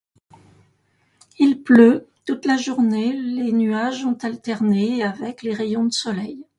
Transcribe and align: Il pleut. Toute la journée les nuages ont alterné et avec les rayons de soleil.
Il 1.37 1.61
pleut. 1.61 2.07
Toute 2.25 2.45
la 2.47 2.57
journée 2.57 3.13
les 3.13 3.51
nuages 3.51 4.03
ont 4.03 4.17
alterné 4.23 4.97
et 4.97 5.03
avec 5.03 5.43
les 5.43 5.53
rayons 5.53 5.85
de 5.85 5.93
soleil. 5.93 6.43